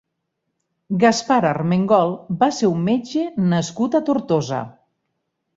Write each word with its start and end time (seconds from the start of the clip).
Gaspar 1.03 1.37
Armengol 1.49 2.15
va 2.41 2.49
ser 2.61 2.71
un 2.71 2.81
metge 2.89 3.29
nascut 3.53 3.99
a 4.01 4.05
Tortosa. 4.09 4.65